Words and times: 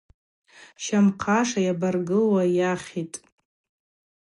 Щамхъаша 0.83 1.59
йабаргылуа 1.65 2.43
йахъитӏ. 2.57 3.15